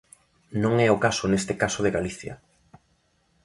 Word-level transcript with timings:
Non 0.63 0.73
é 0.85 0.87
o 0.95 1.01
caso 1.05 1.23
neste 1.27 1.53
caso 1.61 1.79
de 1.85 1.93
Galicia. 1.97 2.33